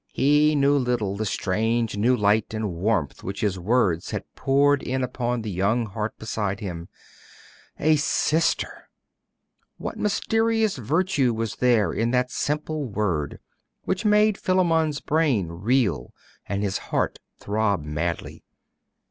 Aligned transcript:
He 0.13 0.55
little 0.55 1.11
knew 1.11 1.15
the 1.15 1.27
strange 1.27 1.95
new 1.95 2.17
light 2.17 2.55
and 2.55 2.73
warmth 2.73 3.23
which 3.23 3.41
his 3.41 3.59
words 3.59 4.09
had 4.09 4.23
poured 4.35 4.81
in 4.81 5.03
upon 5.03 5.43
the 5.43 5.51
young 5.51 5.85
heart 5.85 6.17
beside 6.17 6.59
him. 6.59 6.89
'A 7.77 7.97
sister!' 7.97 8.89
What 9.77 9.99
mysterious 9.99 10.77
virtue 10.77 11.35
was 11.35 11.57
there 11.57 11.93
in 11.93 12.09
that 12.09 12.31
simple 12.31 12.85
word, 12.85 13.37
which 13.83 14.03
made 14.03 14.39
Philammon's 14.39 15.01
brain 15.01 15.49
reel 15.49 16.15
and 16.47 16.63
his 16.63 16.79
heart 16.89 17.19
throb 17.37 17.83
madly? 17.85 18.43